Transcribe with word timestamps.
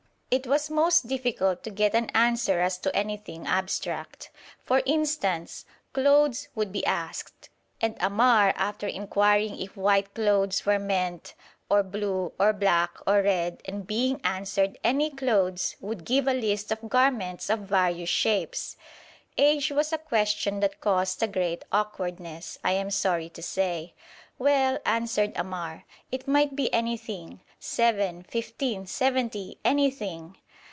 It 0.33 0.47
was 0.47 0.69
most 0.69 1.09
difficult 1.09 1.61
to 1.63 1.69
get 1.69 1.93
an 1.93 2.09
answer 2.11 2.61
as 2.61 2.77
to 2.77 2.95
anything 2.95 3.45
abstract. 3.45 4.31
For 4.63 4.81
instance, 4.85 5.65
'clothes' 5.91 6.47
would 6.55 6.71
be 6.71 6.85
asked, 6.85 7.49
and 7.81 7.99
Ammar, 8.01 8.53
after 8.55 8.87
inquiring 8.87 9.59
if 9.59 9.75
white 9.75 10.13
clothes 10.13 10.65
were 10.65 10.79
meant, 10.79 11.33
or 11.69 11.83
blue, 11.83 12.31
or 12.39 12.53
black, 12.53 12.95
or 13.05 13.21
red, 13.21 13.59
and 13.65 13.85
being 13.85 14.21
answered 14.23 14.77
'any 14.85 15.09
clothes,' 15.09 15.75
would 15.81 16.05
give 16.05 16.29
a 16.29 16.33
list 16.33 16.71
of 16.71 16.87
garments 16.87 17.49
of 17.49 17.59
various 17.67 18.07
shapes. 18.09 18.77
'Age' 19.37 19.71
was 19.71 19.91
a 19.91 19.97
question 19.97 20.61
that 20.61 20.79
caused 20.79 21.21
a 21.21 21.27
great 21.27 21.65
awkwardness, 21.73 22.57
I 22.63 22.71
am 22.71 22.89
sorry 22.89 23.27
to 23.29 23.41
say. 23.43 23.93
'Well,' 24.39 24.79
answered 24.85 25.33
Ammar, 25.35 25.83
'it 26.11 26.27
might 26.27 26.55
be 26.55 26.73
anything 26.73 27.41
seven, 27.59 28.23
fifteen, 28.23 28.87
seventy 28.87 29.59
anything!' 29.63 30.35